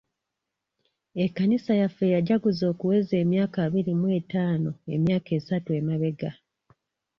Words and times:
Ekkanisa 1.23 1.71
yaffe 1.81 2.05
yajjaguza 2.13 2.63
okuweza 2.71 3.13
emyaka 3.23 3.57
abiri 3.67 3.91
mu 4.01 4.07
ettaano 4.17 4.71
emyaka 4.95 5.29
esatu 5.39 5.69
emabega. 5.79 6.31